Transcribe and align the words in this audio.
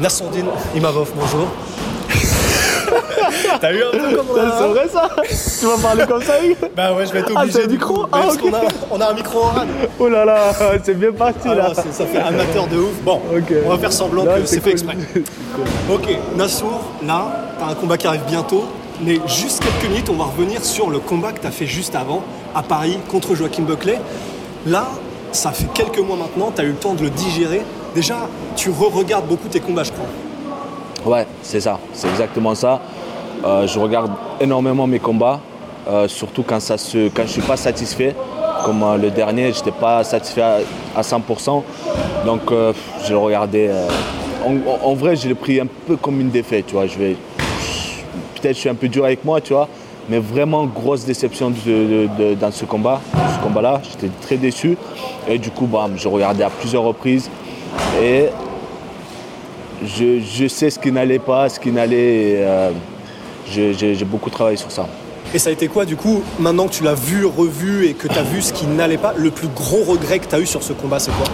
Nassondine 0.00 0.46
Imavov, 0.74 1.10
bonjour. 1.14 1.46
T'as 3.60 3.72
eu 3.72 3.82
un 3.84 3.90
peu 3.90 4.16
comme 4.16 4.26
on 4.32 4.36
a- 4.36 4.58
C'est 4.58 4.66
vrai 4.68 4.88
ça 4.90 5.08
Tu 5.60 5.66
vas 5.66 5.76
parler 5.82 6.04
comme 6.06 6.22
ça 6.22 6.42
Hugues 6.44 6.56
Bah 6.76 6.92
ouais, 6.94 7.06
je 7.06 7.12
vais 7.12 7.20
être 7.20 7.32
Ah, 7.36 7.42
obligé. 7.42 7.58
c'est 7.58 7.64
un 7.64 7.66
du 7.68 7.74
micro 7.74 8.02
Ah, 8.10 8.20
parce 8.22 8.34
ok. 8.34 8.40
qu'on 8.40 8.54
a, 8.54 8.60
on 8.90 9.00
a 9.00 9.10
un 9.10 9.14
micro 9.14 9.38
oral. 9.40 9.68
Oh 9.98 10.08
là 10.08 10.24
là, 10.24 10.52
c'est 10.82 10.98
bien 10.98 11.12
parti 11.12 11.46
là. 11.48 11.52
Alors, 11.52 11.74
c'est- 11.74 11.92
ça 11.92 12.06
fait 12.06 12.18
amateur 12.18 12.66
de 12.66 12.78
ouf. 12.78 12.92
Bon, 13.04 13.20
on 13.66 13.68
va 13.68 13.78
faire 13.78 13.92
semblant 13.92 14.24
Non, 14.24 14.34
que 14.36 14.46
c'est 14.46 14.60
fait 14.60 14.72
cool. 14.74 14.90
exprès. 14.90 14.96
Ok, 15.92 16.08
Nassour, 16.36 16.80
là, 17.06 17.26
t'as 17.58 17.66
un 17.66 17.74
combat 17.74 17.96
qui 17.98 18.06
arrive 18.06 18.22
bientôt. 18.26 18.64
Mais 19.02 19.18
juste 19.26 19.62
quelques 19.62 19.90
minutes, 19.90 20.08
on 20.10 20.14
va 20.16 20.24
revenir 20.24 20.62
sur 20.64 20.90
le 20.90 20.98
combat 20.98 21.32
que 21.32 21.40
t'as 21.40 21.50
fait 21.50 21.66
juste 21.66 21.94
avant, 21.94 22.22
à 22.54 22.62
Paris, 22.62 22.98
contre 23.10 23.34
Joaquin 23.34 23.62
Buckley. 23.62 23.98
Là, 24.66 24.88
ça 25.32 25.52
fait 25.52 25.68
quelques 25.72 25.98
mois 26.00 26.16
maintenant, 26.16 26.52
t'as 26.54 26.64
eu 26.64 26.68
le 26.68 26.74
temps 26.74 26.92
de 26.94 27.02
le 27.02 27.10
digérer. 27.10 27.62
Déjà, 27.94 28.28
tu 28.56 28.70
re-regardes 28.70 29.26
beaucoup 29.26 29.48
tes 29.48 29.60
combats, 29.60 29.82
je 29.82 29.90
crois. 29.92 30.06
Ouais, 31.12 31.26
c'est 31.42 31.60
ça, 31.60 31.78
c'est 31.92 32.08
exactement 32.08 32.54
ça. 32.54 32.80
Euh, 33.44 33.66
je 33.66 33.78
regarde 33.78 34.12
énormément 34.40 34.86
mes 34.86 34.98
combats, 34.98 35.40
euh, 35.88 36.06
surtout 36.06 36.42
quand, 36.42 36.60
ça 36.60 36.78
se, 36.78 37.08
quand 37.08 37.22
je 37.22 37.28
ne 37.28 37.32
suis 37.32 37.42
pas 37.42 37.56
satisfait. 37.56 38.14
Comme 38.64 38.82
euh, 38.82 38.96
le 38.96 39.10
dernier, 39.10 39.52
je 39.52 39.58
n'étais 39.58 39.72
pas 39.72 40.04
satisfait 40.04 40.42
à, 40.42 40.58
à 40.94 41.00
100%. 41.00 41.62
Donc 42.26 42.42
je 43.04 43.12
le 43.12 43.18
regardais. 43.18 43.70
en, 44.44 44.94
vrai, 44.94 45.16
je 45.16 45.26
l'ai 45.26 45.34
pris 45.34 45.58
un 45.58 45.66
peu 45.86 45.96
comme 45.96 46.20
une 46.20 46.30
défaite. 46.30 46.66
Tu 46.66 46.74
vois. 46.74 46.86
Je 46.86 46.98
vais, 46.98 47.16
peut-être 48.34 48.54
je 48.54 48.60
suis 48.60 48.68
un 48.68 48.74
peu 48.74 48.88
dur 48.88 49.04
avec 49.04 49.24
moi, 49.24 49.40
tu 49.40 49.54
vois. 49.54 49.68
Mais 50.10 50.18
vraiment 50.18 50.66
grosse 50.66 51.04
déception 51.04 51.50
dans 51.50 52.50
ce 52.52 52.64
combat, 52.66 53.00
ce 53.14 53.42
combat-là. 53.42 53.80
J'étais 53.90 54.12
très 54.20 54.36
déçu. 54.36 54.76
Et 55.26 55.38
du 55.38 55.50
coup, 55.50 55.68
je 55.96 56.08
regardais 56.08 56.44
à 56.44 56.50
plusieurs 56.50 56.82
reprises. 56.82 57.30
Et 58.02 58.26
je, 59.84 60.20
je 60.20 60.48
sais 60.48 60.70
ce 60.70 60.78
qui 60.78 60.92
n'allait 60.92 61.18
pas, 61.18 61.48
ce 61.48 61.58
qui 61.60 61.70
n'allait. 61.70 62.36
euh, 62.40 62.70
J'ai 63.46 64.04
beaucoup 64.04 64.30
travaillé 64.30 64.56
sur 64.56 64.70
ça. 64.70 64.86
Et 65.32 65.38
ça 65.38 65.50
a 65.50 65.52
été 65.52 65.68
quoi, 65.68 65.84
du 65.84 65.96
coup, 65.96 66.22
maintenant 66.38 66.66
que 66.66 66.72
tu 66.72 66.82
l'as 66.82 66.94
vu, 66.94 67.24
revu 67.24 67.86
et 67.86 67.94
que 67.94 68.08
t'as 68.08 68.22
vu 68.22 68.42
ce 68.42 68.52
qui 68.52 68.66
n'allait 68.66 68.98
pas, 68.98 69.14
le 69.16 69.30
plus 69.30 69.48
gros 69.48 69.84
regret 69.84 70.18
que 70.18 70.26
t'as 70.26 70.40
eu 70.40 70.46
sur 70.46 70.62
ce 70.62 70.72
combat, 70.72 70.98
c'est 70.98 71.12
quoi? 71.12 71.26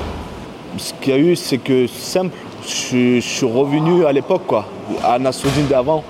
Ce 0.77 0.92
qu'il 1.00 1.14
y 1.14 1.16
a 1.16 1.19
eu, 1.19 1.34
c'est 1.34 1.56
que 1.56 1.86
simple, 1.86 2.36
je, 2.66 3.16
je 3.16 3.20
suis 3.20 3.47
revenu 3.47 4.05
à 4.05 4.12
l'époque, 4.12 4.42
quoi, 4.47 4.66
à 5.03 5.19
Nassoudine 5.19 5.66
d'avant, 5.66 6.05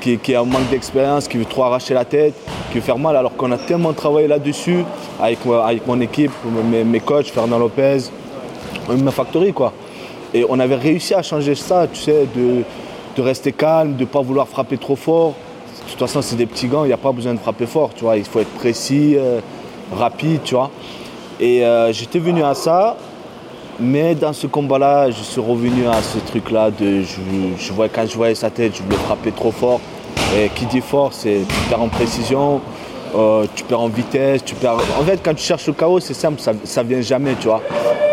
qui, 0.00 0.16
qui 0.16 0.34
a 0.34 0.40
un 0.40 0.44
manque 0.44 0.70
d'expérience, 0.70 1.28
qui 1.28 1.36
veut 1.36 1.44
trop 1.44 1.64
arracher 1.64 1.92
la 1.92 2.06
tête, 2.06 2.32
qui 2.72 2.78
veut 2.78 2.84
faire 2.84 2.98
mal, 2.98 3.14
alors 3.16 3.36
qu'on 3.36 3.52
a 3.52 3.58
tellement 3.58 3.92
travaillé 3.92 4.28
là-dessus 4.28 4.84
avec, 5.20 5.38
avec 5.62 5.86
mon 5.86 6.00
équipe, 6.00 6.32
mes, 6.70 6.84
mes 6.84 7.00
coachs, 7.00 7.26
Fernand 7.28 7.58
Lopez, 7.58 7.98
ma 8.88 9.12
quoi. 9.52 9.72
Et 10.34 10.44
on 10.48 10.58
avait 10.58 10.74
réussi 10.74 11.14
à 11.14 11.22
changer 11.22 11.54
ça, 11.54 11.86
tu 11.92 12.00
sais, 12.00 12.26
de, 12.34 13.22
rester 13.22 13.52
calme, 13.52 13.96
de 13.96 14.02
ne 14.02 14.06
pas 14.06 14.20
vouloir 14.20 14.46
frapper 14.46 14.76
trop 14.76 14.96
fort. 14.96 15.34
De 15.86 15.90
toute 15.90 15.98
façon, 15.98 16.20
c'est 16.20 16.36
des 16.36 16.46
petits 16.46 16.66
gants, 16.66 16.84
il 16.84 16.88
n'y 16.88 16.92
a 16.92 16.98
pas 16.98 17.12
besoin 17.12 17.32
de 17.32 17.38
frapper 17.38 17.66
fort, 17.66 17.90
tu 17.94 18.04
vois. 18.04 18.16
Il 18.16 18.24
faut 18.24 18.40
être 18.40 18.54
précis, 18.58 19.14
euh, 19.16 19.40
rapide, 19.92 20.40
tu 20.44 20.54
vois. 20.54 20.70
Et 21.40 21.64
euh, 21.64 21.92
j'étais 21.92 22.18
venu 22.18 22.42
à 22.42 22.54
ça, 22.54 22.96
mais 23.80 24.14
dans 24.14 24.32
ce 24.32 24.46
combat-là, 24.46 25.10
je 25.10 25.22
suis 25.22 25.40
revenu 25.40 25.86
à 25.86 26.02
ce 26.02 26.18
truc-là 26.18 26.70
je, 26.78 27.72
quand 27.94 28.06
je 28.06 28.16
voyais 28.16 28.34
sa 28.34 28.50
tête, 28.50 28.76
je 28.76 28.82
voulais 28.82 28.96
frapper 28.96 29.32
trop 29.32 29.52
fort. 29.52 29.80
Et 30.36 30.48
qui 30.54 30.66
dit 30.66 30.80
fort, 30.80 31.12
c'est 31.12 31.40
tu 31.48 31.68
perds 31.68 31.82
en 31.82 31.88
précision, 31.88 32.60
euh, 33.14 33.46
tu 33.54 33.64
perds 33.64 33.80
en 33.80 33.88
vitesse, 33.88 34.44
tu 34.44 34.54
perds. 34.54 34.78
En 35.00 35.04
fait, 35.04 35.20
quand 35.22 35.34
tu 35.34 35.44
cherches 35.44 35.66
le 35.66 35.72
chaos, 35.72 36.00
c'est 36.00 36.14
simple, 36.14 36.40
ça, 36.40 36.52
ça 36.64 36.82
vient 36.82 37.00
jamais, 37.00 37.34
tu 37.40 37.48
vois. 37.48 37.62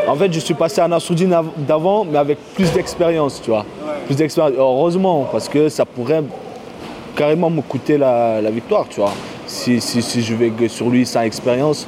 En 0.07 0.15
fait, 0.15 0.31
je 0.33 0.39
suis 0.39 0.53
passé 0.53 0.81
à 0.81 0.87
Nassoudine 0.87 1.33
av- 1.33 1.49
d'avant, 1.57 2.05
mais 2.05 2.17
avec 2.17 2.37
plus 2.55 2.71
d'expérience, 2.71 3.41
tu 3.43 3.49
vois. 3.51 3.65
Plus 4.05 4.15
d'expérience. 4.15 4.53
Heureusement, 4.57 5.27
parce 5.31 5.47
que 5.47 5.69
ça 5.69 5.85
pourrait 5.85 6.23
carrément 7.15 7.49
me 7.49 7.61
coûter 7.61 7.97
la, 7.97 8.41
la 8.41 8.51
victoire, 8.51 8.85
tu 8.89 8.99
vois. 8.99 9.13
Si, 9.47 9.79
si, 9.79 10.01
si 10.01 10.21
je 10.21 10.35
vais 10.35 10.51
sur 10.67 10.89
lui 10.89 11.05
sans 11.05 11.21
expérience. 11.21 11.87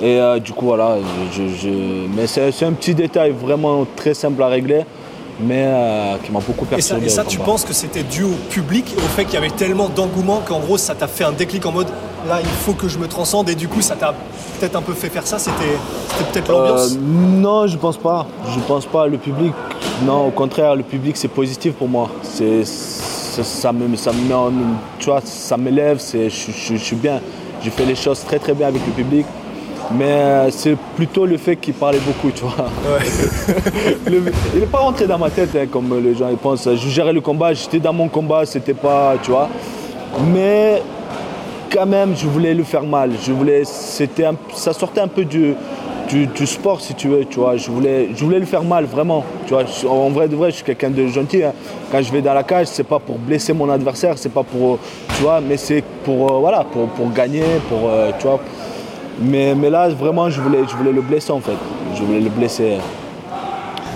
Et 0.00 0.20
euh, 0.20 0.38
du 0.38 0.52
coup, 0.52 0.66
voilà, 0.66 0.96
je, 1.32 1.42
je- 1.48 2.06
mais 2.16 2.26
c'est 2.26 2.64
un 2.64 2.72
petit 2.72 2.94
détail 2.94 3.32
vraiment 3.32 3.84
très 3.96 4.14
simple 4.14 4.40
à 4.42 4.46
régler, 4.46 4.82
mais 5.40 5.64
euh, 5.66 6.14
qui 6.24 6.30
m'a 6.30 6.38
beaucoup 6.38 6.64
Et 6.76 6.80
ça, 6.80 6.94
perturbé. 6.94 7.06
et 7.06 7.08
ça, 7.08 7.24
tu 7.24 7.38
penses 7.38 7.64
que 7.64 7.72
c'était 7.72 8.04
dû 8.04 8.22
au 8.22 8.34
public, 8.48 8.94
au 8.96 9.00
fait 9.00 9.24
qu'il 9.24 9.34
y 9.34 9.38
avait 9.38 9.50
tellement 9.50 9.88
d'engouement 9.88 10.40
qu'en 10.46 10.60
gros 10.60 10.78
ça 10.78 10.94
t'a 10.94 11.08
fait 11.08 11.24
un 11.24 11.32
déclic 11.32 11.66
en 11.66 11.72
mode 11.72 11.88
là 12.28 12.40
il 12.40 12.46
faut 12.64 12.72
que 12.74 12.88
je 12.88 12.98
me 12.98 13.06
transcende 13.08 13.48
et 13.50 13.54
du 13.54 13.68
coup 13.68 13.80
ça 13.80 13.94
t'a 13.96 14.12
peut-être 14.58 14.76
un 14.76 14.82
peu 14.82 14.92
fait 14.92 15.08
faire 15.08 15.26
ça, 15.26 15.38
c'était 15.38 15.76
peut-être 16.32 16.50
l'ambiance 16.50 16.94
Euh, 16.94 16.98
non, 17.00 17.66
je 17.66 17.76
pense 17.76 17.96
pas. 17.96 18.26
Je 18.54 18.58
pense 18.60 18.86
pas. 18.86 19.06
Le 19.06 19.16
public, 19.18 19.52
non, 20.04 20.26
au 20.26 20.30
contraire, 20.30 20.74
le 20.74 20.82
public 20.82 21.16
c'est 21.16 21.28
positif 21.28 21.74
pour 21.74 21.88
moi. 21.88 22.08
C'est 22.22 22.64
ça, 22.64 23.72
me, 23.72 23.94
ça 23.96 24.12
me 24.12 24.20
met 24.28 24.34
en- 24.34 24.50
tu 24.98 25.06
vois, 25.10 25.20
ça 25.24 25.56
m'élève. 25.56 25.98
c'est- 26.00 26.28
Je, 26.28 26.50
je- 26.50 26.74
je 26.76 26.82
suis 26.82 26.96
bien. 26.96 27.20
Je 27.62 27.70
fais 27.70 27.84
les 27.84 27.94
choses 27.94 28.24
très 28.24 28.38
très 28.40 28.52
bien 28.52 28.66
avec 28.68 28.84
le 28.84 28.92
public. 28.92 29.24
Mais 29.92 30.04
euh, 30.06 30.50
c'est 30.50 30.76
plutôt 30.96 31.24
le 31.24 31.38
fait 31.38 31.56
qu'il 31.56 31.72
parlait 31.74 32.00
beaucoup, 32.00 32.30
tu 32.34 32.42
vois. 32.44 32.66
Le- 34.06 34.22
il 34.54 34.60
n'est 34.60 34.66
pas 34.66 34.78
rentré 34.78 35.06
dans 35.06 35.18
ma 35.18 35.30
tête, 35.30 35.50
hein, 35.56 35.66
comme 35.70 35.88
les 36.04 36.14
gens 36.14 36.28
ils 36.30 36.36
pensent. 36.36 36.68
Je 36.68 36.88
gérais 36.88 37.12
le 37.12 37.20
combat, 37.20 37.54
j'étais 37.54 37.78
dans 37.78 37.92
mon 37.94 38.08
combat, 38.08 38.44
c'était 38.44 38.74
pas, 38.74 39.14
tu 39.22 39.30
vois. 39.30 39.48
Mais 40.34 40.82
quand 41.70 41.86
même, 41.86 42.16
je 42.16 42.26
voulais 42.26 42.54
le 42.54 42.64
faire 42.64 42.84
mal. 42.84 43.12
Je 43.22 43.32
voulais, 43.32 43.62
c'était 43.64 44.24
ça 44.54 44.72
sortait 44.72 45.00
un 45.00 45.08
peu 45.08 45.24
du, 45.24 45.54
du, 46.08 46.46
sport, 46.46 46.80
si 46.80 46.94
tu 46.94 47.08
veux, 47.08 47.24
tu 47.24 47.38
vois. 47.38 47.56
Je 47.56 47.70
voulais, 47.70 48.08
je 48.14 48.24
voulais 48.24 48.38
le 48.38 48.46
faire 48.46 48.64
mal, 48.64 48.84
vraiment. 48.84 49.24
Tu 49.46 49.54
vois, 49.54 49.64
en 49.88 50.10
vrai 50.10 50.28
de 50.28 50.36
vrai, 50.36 50.50
je 50.50 50.56
suis 50.56 50.64
quelqu'un 50.64 50.90
de 50.90 51.06
gentil. 51.06 51.42
hein. 51.44 51.52
Quand 51.90 52.02
je 52.02 52.10
vais 52.12 52.22
dans 52.22 52.34
la 52.34 52.42
cage, 52.42 52.66
c'est 52.68 52.84
pas 52.84 52.98
pour 52.98 53.18
blesser 53.18 53.52
mon 53.52 53.68
adversaire, 53.70 54.16
c'est 54.16 54.32
pas 54.32 54.42
pour, 54.42 54.78
tu 55.16 55.22
vois, 55.22 55.40
mais 55.40 55.56
c'est 55.56 55.82
pour, 56.04 56.32
euh, 56.32 56.38
voilà, 56.40 56.64
pour, 56.64 56.88
pour 56.88 57.12
gagner, 57.12 57.44
pour, 57.68 57.88
euh, 57.88 58.10
tu 58.18 58.26
vois. 58.26 58.40
Mais, 59.20 59.54
mais 59.54 59.70
là, 59.70 59.88
vraiment, 59.88 60.30
je 60.30 60.40
voulais, 60.40 60.60
je 60.68 60.76
voulais 60.76 60.92
le 60.92 61.00
blesser, 61.00 61.32
en 61.32 61.40
fait. 61.40 61.56
Je 61.94 62.02
voulais 62.02 62.20
le 62.20 62.30
blesser. 62.30 62.78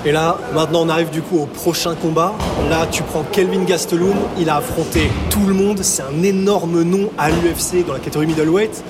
Et 0.04 0.10
là, 0.10 0.36
maintenant, 0.52 0.80
on 0.82 0.88
arrive 0.88 1.10
du 1.10 1.22
coup 1.22 1.38
au 1.38 1.46
prochain 1.46 1.94
combat. 1.94 2.32
Là, 2.68 2.88
tu 2.90 3.04
prends 3.04 3.22
Kelvin 3.30 3.62
Gastelum. 3.62 4.16
Il 4.36 4.50
a 4.50 4.56
affronté 4.56 5.08
tout 5.30 5.46
le 5.46 5.54
monde. 5.54 5.78
C'est 5.82 6.02
un 6.02 6.22
énorme 6.24 6.82
nom 6.82 7.08
à 7.16 7.30
l'UFC 7.30 7.86
dans 7.86 7.92
la 7.92 8.00
catégorie 8.00 8.26
middleweight. 8.26 8.82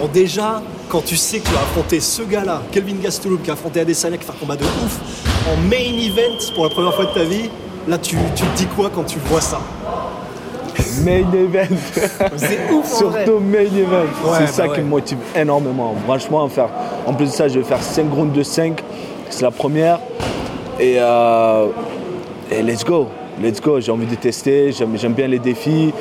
Bon, 0.00 0.08
déjà, 0.10 0.62
quand 0.88 1.04
tu 1.04 1.16
sais 1.16 1.40
que 1.40 1.46
tu 1.46 1.52
vas 1.52 1.60
affronter 1.60 2.00
ce 2.00 2.22
gars-là, 2.22 2.62
Kelvin 2.72 2.96
Gastelum, 3.02 3.38
qui 3.42 3.50
a 3.50 3.52
affronté 3.52 3.80
Adesanya, 3.80 4.16
qui 4.16 4.24
fait 4.24 4.32
un 4.32 4.40
combat 4.40 4.56
de 4.56 4.64
ouf, 4.64 4.98
en 5.46 5.60
main 5.68 5.76
event 5.76 6.54
pour 6.54 6.64
la 6.64 6.70
première 6.70 6.94
fois 6.94 7.04
de 7.04 7.12
ta 7.12 7.24
vie, 7.24 7.50
là, 7.86 7.98
tu, 7.98 8.16
tu 8.34 8.44
te 8.44 8.56
dis 8.56 8.66
quoi 8.66 8.90
quand 8.94 9.04
tu 9.04 9.18
vois 9.26 9.42
ça? 9.42 9.60
Main 11.04 11.26
event. 11.34 11.76
C'est 12.36 12.72
ouf, 12.72 13.02
en 13.02 13.08
vrai. 13.08 13.24
Surtout 13.24 13.40
main 13.40 13.60
event. 13.60 14.06
Ouais, 14.24 14.32
c'est 14.38 14.40
bah 14.40 14.46
ça 14.46 14.68
ouais. 14.68 14.74
qui 14.74 14.80
me 14.80 14.88
motive 14.88 15.18
énormément. 15.34 15.94
Franchement, 16.06 16.48
faire. 16.48 16.70
En 17.04 17.12
plus 17.12 17.26
de 17.26 17.30
ça, 17.30 17.46
je 17.46 17.58
vais 17.58 17.64
faire 17.64 17.82
5 17.82 18.10
rounds 18.10 18.32
de 18.34 18.42
5. 18.42 18.82
C'est 19.28 19.42
la 19.42 19.50
première. 19.50 19.98
Et, 20.78 20.96
euh, 20.98 21.66
et 22.50 22.62
let's 22.62 22.84
go. 22.84 23.08
Let's 23.42 23.60
go. 23.60 23.80
J'ai 23.80 23.92
envie 23.92 24.06
de 24.06 24.14
tester. 24.14 24.72
J'aime 24.72 25.12
bien 25.12 25.26
les 25.28 25.38
défis. 25.38 25.92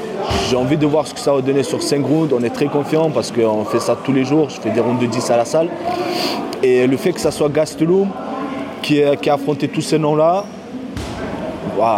J'ai 0.50 0.56
envie 0.56 0.78
de 0.78 0.86
voir 0.86 1.06
ce 1.08 1.14
que 1.14 1.20
ça 1.20 1.34
va 1.34 1.42
donner 1.42 1.64
sur 1.64 1.82
5 1.82 2.06
rounds. 2.06 2.34
On 2.38 2.44
est 2.44 2.50
très 2.50 2.68
confiant 2.68 3.10
parce 3.10 3.32
qu'on 3.32 3.66
fait 3.66 3.80
ça 3.80 3.98
tous 4.04 4.14
les 4.14 4.24
jours. 4.26 4.50
Je 4.50 4.60
fais 4.62 4.70
des 4.72 4.80
rounds 4.82 5.00
de 5.02 5.08
10 5.08 5.32
à 5.32 5.38
la 5.38 5.46
salle. 5.46 5.68
Et 6.64 6.88
le 6.88 6.98
fait 6.98 7.12
que 7.12 7.20
ça 7.20 7.32
soit 7.32 7.50
Gastelum 7.50 8.08
qui, 8.82 9.04
a- 9.04 9.16
qui 9.16 9.30
a 9.30 9.34
affronté 9.36 9.68
tous 9.68 9.82
ces 9.82 10.00
noms-là, 10.00 10.44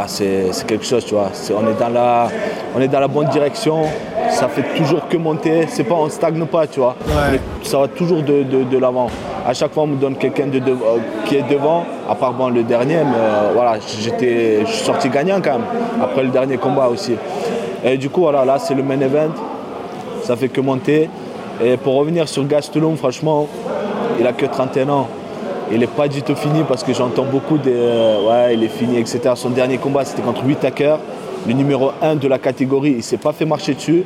c'est 0.07 0.45
quelque 0.65 0.85
chose, 0.85 1.05
tu 1.05 1.13
vois. 1.13 1.29
On, 1.55 1.67
est 1.69 1.79
dans 1.79 1.89
la, 1.89 2.29
on 2.75 2.81
est 2.81 2.87
dans 2.87 2.99
la 2.99 3.07
bonne 3.07 3.27
direction. 3.29 3.83
Ça 4.31 4.47
fait 4.47 4.63
toujours 4.75 5.07
que 5.07 5.17
monter. 5.17 5.65
C'est 5.69 5.83
pas, 5.83 5.95
on 5.95 6.09
stagne 6.09 6.43
pas, 6.45 6.65
tu 6.67 6.79
vois. 6.79 6.95
Ouais. 7.07 7.39
Ça 7.63 7.77
va 7.79 7.87
toujours 7.87 8.23
de, 8.23 8.43
de- 8.43 8.63
de 8.63 8.77
l'avant. 8.77 9.07
À 9.47 9.53
chaque 9.53 9.73
fois, 9.73 9.83
on 9.83 9.87
me 9.87 9.95
donne 9.95 10.15
quelqu'un 10.15 10.49
euh, 10.53 10.97
qui 11.25 11.37
est 11.37 11.49
devant, 11.49 11.85
à 12.09 12.15
part 12.15 12.33
bon, 12.33 12.49
le 12.49 12.63
dernier, 12.63 12.97
mais 12.97 13.15
euh, 13.17 13.51
voilà, 13.53 13.77
j'étais, 14.01 14.65
je 14.65 14.69
suis 14.69 14.83
sorti 14.83 15.07
gagnant 15.07 15.39
quand 15.41 15.53
même, 15.53 15.67
après 16.03 16.23
le 16.23 16.29
dernier 16.31 16.57
combat 16.57 16.89
aussi. 16.89 17.13
Et 17.81 17.95
du 17.95 18.09
coup, 18.09 18.19
voilà, 18.21 18.43
là, 18.43 18.59
c'est 18.59 18.75
le 18.75 18.83
main 18.83 18.99
event. 18.99 19.31
Ça 20.23 20.35
fait 20.35 20.49
que 20.49 20.59
monter. 20.59 21.09
Et 21.63 21.77
pour 21.77 21.95
revenir 21.95 22.27
sur 22.27 22.45
Gastelum, 22.45 22.97
franchement, 22.97 23.47
il 24.19 24.27
a 24.27 24.33
que 24.33 24.45
31 24.45 24.89
ans. 24.89 25.07
Il 25.71 25.79
n'est 25.79 25.87
pas 25.87 26.09
du 26.09 26.23
tout 26.23 26.35
fini 26.35 26.63
parce 26.67 26.83
que 26.83 26.93
j'entends 26.93 27.23
beaucoup 27.23 27.57
de 27.57 27.71
ouais, 27.71 28.53
il 28.53 28.63
est 28.65 28.67
fini, 28.67 28.97
etc. 28.97 29.31
Son 29.35 29.51
dernier 29.51 29.77
combat, 29.77 30.03
c'était 30.03 30.23
contre 30.23 30.43
8 30.45 30.65
hackers. 30.65 30.99
Le 31.47 31.53
numéro 31.53 31.91
1 32.01 32.15
de 32.15 32.27
la 32.27 32.37
catégorie, 32.37 32.91
il 32.91 32.97
ne 32.97 33.01
s'est 33.01 33.15
pas 33.15 33.31
fait 33.31 33.45
marcher 33.45 33.75
dessus. 33.75 34.03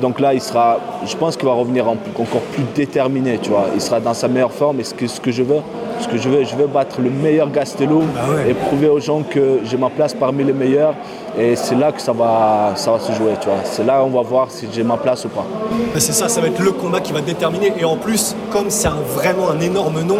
Donc 0.00 0.20
là, 0.20 0.34
il 0.34 0.40
sera, 0.40 0.78
je 1.04 1.16
pense 1.16 1.36
qu'il 1.36 1.46
va 1.46 1.54
revenir 1.54 1.86
encore 1.88 2.42
plus 2.52 2.64
déterminé, 2.74 3.38
tu 3.42 3.50
vois. 3.50 3.66
Il 3.74 3.80
sera 3.80 4.00
dans 4.00 4.14
sa 4.14 4.28
meilleure 4.28 4.52
forme. 4.52 4.80
Et 4.80 4.84
ce 4.84 4.94
que, 4.94 5.06
ce 5.06 5.20
que 5.20 5.30
je 5.30 5.42
veux, 5.42 5.60
ce 6.00 6.08
que 6.08 6.16
je 6.16 6.28
veux, 6.28 6.44
je 6.44 6.56
veux 6.56 6.66
battre 6.66 7.00
le 7.00 7.10
meilleur 7.10 7.50
Gastelum 7.50 8.06
bah 8.14 8.20
ouais. 8.34 8.50
et 8.50 8.54
prouver 8.54 8.88
aux 8.88 9.00
gens 9.00 9.22
que 9.22 9.60
j'ai 9.64 9.76
ma 9.76 9.90
place 9.90 10.14
parmi 10.14 10.44
les 10.44 10.52
meilleurs. 10.52 10.94
Et 11.38 11.54
c'est 11.56 11.74
là 11.74 11.92
que 11.92 12.00
ça 12.00 12.12
va, 12.12 12.72
ça 12.74 12.92
va 12.92 12.98
se 12.98 13.12
jouer, 13.12 13.32
tu 13.40 13.48
vois. 13.48 13.58
C'est 13.64 13.84
là 13.84 14.02
on 14.04 14.08
va 14.08 14.22
voir 14.22 14.50
si 14.50 14.66
j'ai 14.72 14.82
ma 14.82 14.96
place 14.96 15.24
ou 15.24 15.28
pas. 15.28 15.44
Bah, 15.70 16.00
c'est 16.00 16.12
ça, 16.12 16.28
ça 16.28 16.40
va 16.40 16.48
être 16.48 16.60
le 16.60 16.72
combat 16.72 17.00
qui 17.00 17.12
va 17.12 17.20
déterminer. 17.20 17.72
Et 17.78 17.84
en 17.84 17.96
plus, 17.96 18.34
comme 18.50 18.70
c'est 18.70 18.88
vraiment 19.14 19.50
un 19.50 19.60
énorme 19.60 20.02
nom, 20.02 20.18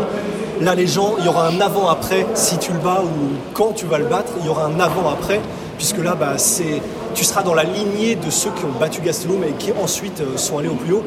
là 0.60 0.74
les 0.74 0.86
gens, 0.86 1.14
il 1.18 1.24
y 1.24 1.28
aura 1.28 1.48
un 1.48 1.60
avant-après 1.60 2.26
si 2.34 2.58
tu 2.58 2.72
le 2.72 2.78
bats 2.78 3.02
ou 3.02 3.36
quand 3.54 3.72
tu 3.74 3.86
vas 3.86 3.98
le 3.98 4.04
battre, 4.04 4.32
il 4.40 4.46
y 4.46 4.48
aura 4.48 4.66
un 4.66 4.78
avant-après, 4.78 5.40
puisque 5.78 5.98
là, 5.98 6.14
bah, 6.14 6.34
c'est, 6.36 6.80
tu 7.14 7.24
seras 7.24 7.42
dans 7.42 7.54
la 7.54 7.64
lignée 7.64 8.14
de 8.14 8.30
ceux 8.30 8.50
qui 8.50 8.64
ont 8.64 8.78
battu 8.78 9.00
Gastelum 9.00 9.42
et 9.44 9.52
qui 9.58 9.72
ensuite 9.72 10.20
euh, 10.20 10.36
sont 10.36 10.58
allés 10.58 10.68
au 10.68 10.74
plus 10.74 10.94
haut. 10.94 11.02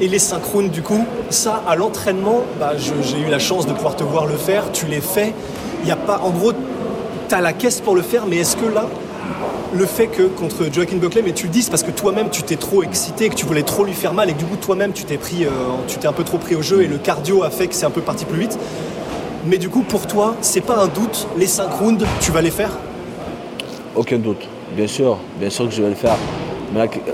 Et 0.00 0.08
les 0.08 0.18
synchrones, 0.18 0.68
du 0.68 0.82
coup, 0.82 1.04
ça, 1.30 1.62
à 1.66 1.76
l'entraînement, 1.76 2.42
bah, 2.58 2.72
j'ai 2.76 3.20
eu 3.20 3.30
la 3.30 3.38
chance 3.38 3.66
de 3.66 3.72
pouvoir 3.72 3.96
te 3.96 4.02
voir 4.02 4.26
le 4.26 4.36
faire, 4.36 4.72
tu 4.72 4.86
les 4.86 5.00
fais. 5.00 5.32
Il 5.84 5.90
a 5.90 5.96
pas, 5.96 6.20
en 6.22 6.30
gros, 6.30 6.52
tu 7.28 7.34
as 7.34 7.40
la 7.40 7.52
caisse 7.52 7.80
pour 7.80 7.94
le 7.94 8.02
faire, 8.02 8.24
mais 8.26 8.38
est-ce 8.38 8.56
que 8.56 8.66
là, 8.66 8.86
le 9.74 9.86
fait 9.86 10.06
que 10.06 10.24
contre 10.24 10.66
Joaquin 10.72 10.96
Buckley, 10.96 11.22
mais 11.22 11.32
tu 11.32 11.46
le 11.46 11.52
dis, 11.52 11.66
parce 11.70 11.82
que 11.82 11.90
toi-même 11.90 12.28
tu 12.30 12.42
t'es 12.42 12.56
trop 12.56 12.82
excité, 12.82 13.28
que 13.28 13.34
tu 13.34 13.46
voulais 13.46 13.62
trop 13.62 13.84
lui 13.84 13.94
faire 13.94 14.12
mal 14.12 14.28
et 14.28 14.34
que 14.34 14.38
du 14.38 14.44
coup 14.44 14.56
toi-même 14.56 14.92
tu 14.92 15.04
t'es 15.04 15.16
pris, 15.16 15.44
euh, 15.44 15.50
tu 15.88 15.96
t'es 15.98 16.06
un 16.06 16.12
peu 16.12 16.24
trop 16.24 16.36
pris 16.36 16.54
au 16.54 16.62
jeu 16.62 16.82
et 16.82 16.86
le 16.86 16.98
cardio 16.98 17.42
a 17.42 17.50
fait 17.50 17.68
que 17.68 17.74
c'est 17.74 17.86
un 17.86 17.90
peu 17.90 18.02
parti 18.02 18.26
plus 18.26 18.38
vite. 18.38 18.58
Mais 19.46 19.58
du 19.58 19.70
coup 19.70 19.82
pour 19.82 20.06
toi, 20.06 20.36
c'est 20.42 20.60
pas 20.60 20.76
un 20.76 20.88
doute, 20.88 21.26
les 21.38 21.46
5 21.46 21.72
rounds, 21.72 22.04
tu 22.20 22.32
vas 22.32 22.42
les 22.42 22.50
faire? 22.50 22.70
Aucun 23.96 24.18
doute. 24.18 24.46
Bien 24.74 24.86
sûr, 24.86 25.18
bien 25.38 25.50
sûr 25.50 25.66
que 25.68 25.74
je 25.74 25.82
vais 25.82 25.90
le 25.90 25.94
faire. 25.94 26.16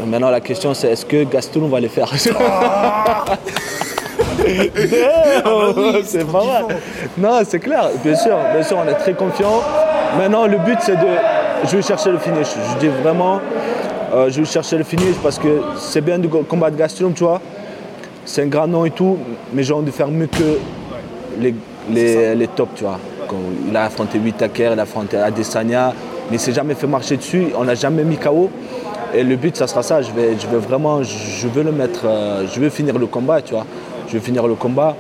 Maintenant, 0.07 0.31
la 0.31 0.41
question, 0.41 0.73
c'est 0.75 0.93
est-ce 0.93 1.05
que 1.05 1.25
Gastelum 1.25 1.69
va 1.69 1.81
les 1.81 1.89
faire? 1.89 2.09
Damn, 4.39 6.03
C'est 6.05 6.25
pas 6.25 6.45
mal. 6.45 6.67
Non, 7.19 7.41
c'est 7.45 7.59
clair. 7.59 7.91
Bien 8.05 8.15
sûr, 8.15 8.37
bien 8.53 8.63
sûr, 8.63 8.79
on 8.85 8.89
est 8.89 8.95
très 8.95 9.15
confiant. 9.15 9.61
Maintenant, 10.17 10.47
le 10.47 10.59
but, 10.59 10.79
c'est 10.81 10.97
de. 10.97 11.07
Je 11.65 11.77
vais 11.77 11.83
chercher 11.83 12.11
le 12.13 12.19
finish. 12.19 12.47
Je 12.75 12.79
dis 12.79 12.89
vraiment, 13.03 13.41
euh, 14.15 14.31
je 14.31 14.41
vais 14.41 14.47
chercher 14.47 14.79
le 14.79 14.85
finish 14.85 15.17
parce 15.23 15.39
que 15.41 15.61
c'est 15.77 16.01
bien 16.01 16.19
de 16.21 16.29
combattre 16.29 16.77
Gastelum, 16.77 17.13
tu 17.13 17.25
vois. 17.25 17.41
C'est 18.25 18.43
un 18.43 18.47
grand 18.47 18.69
nom 18.69 18.85
et 18.85 18.91
tout, 18.91 19.19
mais 19.53 19.65
j'ai 19.65 19.73
envie 19.73 19.87
de 19.87 19.91
faire 19.91 20.09
mieux 20.09 20.29
que 20.29 20.59
les, 21.41 21.55
les, 21.91 22.35
les 22.37 22.47
tops, 22.49 22.71
tu 22.77 22.85
vois. 22.85 22.99
Quand 23.27 23.37
il 23.69 23.77
a 23.77 23.85
affronté 23.87 24.19
Whittaker, 24.19 24.71
il 24.75 24.79
a 24.79 24.83
affronté 24.83 25.17
Adesanya, 25.17 25.93
mais 26.31 26.37
il 26.37 26.41
s'est 26.41 26.53
jamais 26.53 26.75
fait 26.75 26.87
marcher 26.87 27.17
dessus, 27.17 27.49
on 27.57 27.65
n'a 27.65 27.75
jamais 27.75 28.05
mis 28.05 28.17
KO. 28.17 28.51
Et 29.15 29.23
le 29.23 29.37
but, 29.37 29.57
ça 29.57 29.67
sera 29.67 29.83
ça. 29.83 30.03
Je 30.03 30.13
vais, 30.13 30.39
je 30.39 30.47
vais 30.47 30.59
vraiment, 30.59 31.03
je 31.03 31.49
veux 31.49 31.63
le 31.63 31.73
mettre, 31.73 32.03
euh, 32.05 32.47
je 32.47 32.61
veux 32.61 32.69
finir 32.69 32.99
le 32.99 33.07
combat, 33.07 33.41
tu 33.41 33.55
vois. 33.55 33.67
Je 34.07 34.15
veux 34.15 34.21
finir 34.21 34.47
le 34.47 34.55
combat. 34.55 34.97